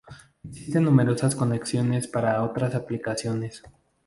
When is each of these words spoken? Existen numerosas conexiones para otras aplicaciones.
Existen 0.43 0.83
numerosas 0.85 1.35
conexiones 1.35 2.07
para 2.07 2.41
otras 2.43 2.73
aplicaciones. 2.73 3.61